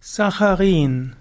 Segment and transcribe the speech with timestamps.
[0.00, 1.16] Saccharin.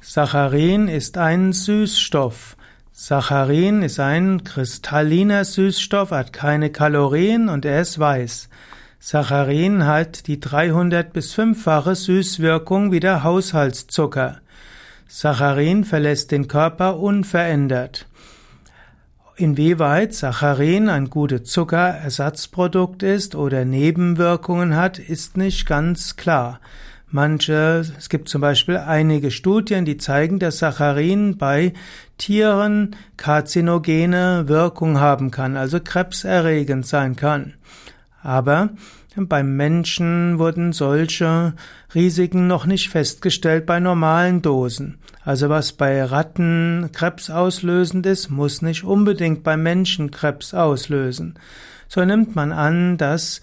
[0.00, 2.56] Saccharin ist ein Süßstoff.
[2.92, 8.48] Saccharin ist ein kristalliner Süßstoff, hat keine Kalorien und er ist weiß.
[8.98, 14.40] Saccharin hat die 300 bis 5-fache Süßwirkung wie der Haushaltszucker.
[15.08, 18.06] Saccharin verlässt den Körper unverändert.
[19.36, 26.60] Inwieweit Saccharin ein gutes Zuckerersatzprodukt ist oder Nebenwirkungen hat, ist nicht ganz klar.
[27.12, 31.72] Manche, es gibt zum Beispiel einige Studien, die zeigen, dass Saccharin bei
[32.18, 37.54] Tieren karzinogene Wirkung haben kann, also krebserregend sein kann.
[38.22, 38.70] Aber
[39.16, 41.54] beim Menschen wurden solche
[41.94, 44.98] Risiken noch nicht festgestellt bei normalen Dosen.
[45.24, 51.34] Also was bei Ratten Krebs auslösend ist, muss nicht unbedingt bei Menschen Krebs auslösen.
[51.88, 53.40] So nimmt man an, dass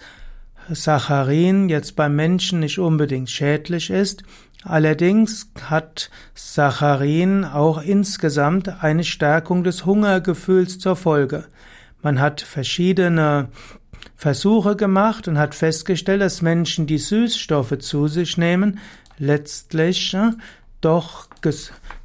[0.70, 4.22] Saccharin jetzt beim Menschen nicht unbedingt schädlich ist.
[4.64, 11.44] Allerdings hat Saccharin auch insgesamt eine Stärkung des Hungergefühls zur Folge.
[12.02, 13.48] Man hat verschiedene
[14.16, 18.78] Versuche gemacht und hat festgestellt, dass Menschen, die Süßstoffe zu sich nehmen,
[19.18, 20.30] letztlich äh,
[20.80, 21.26] doch,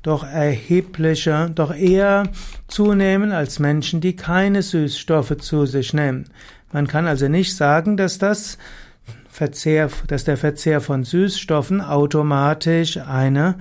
[0.02, 2.24] doch erhebliche, doch eher
[2.68, 6.26] zunehmen als Menschen, die keine Süßstoffe zu sich nehmen.
[6.72, 8.58] Man kann also nicht sagen, dass das
[9.30, 13.56] Verzehr, dass der Verzehr von Süßstoffen automatisch eine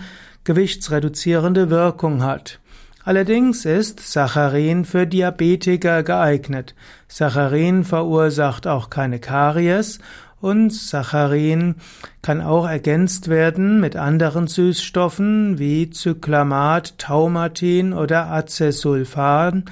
[0.44, 2.58] gewichtsreduzierende Wirkung hat.
[3.04, 6.74] Allerdings ist Saccharin für Diabetiker geeignet.
[7.08, 9.98] Saccharin verursacht auch keine Karies
[10.40, 11.76] und Saccharin
[12.22, 19.64] kann auch ergänzt werden mit anderen Süßstoffen wie Zyklamat, Taumatin oder Acesulfan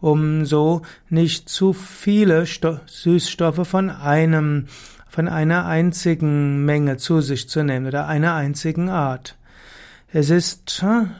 [0.00, 4.66] um so nicht zu viele Sto Süßstoffe von einem,
[5.08, 9.36] von einer einzigen Menge zu sich zu nehmen oder einer einzigen Art.
[10.12, 11.10] Es ist hm,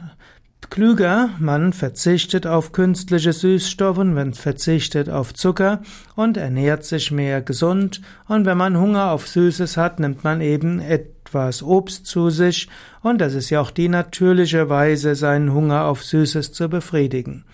[0.76, 5.80] klüger, man verzichtet auf künstliche Süßstoffe, man verzichtet auf Zucker
[6.16, 8.02] und ernährt sich mehr gesund.
[8.28, 12.68] Und wenn man Hunger auf Süßes hat, nimmt man eben etwas Obst zu sich.
[13.00, 17.46] Und das ist ja auch die natürliche Weise, seinen Hunger auf Süßes zu befriedigen.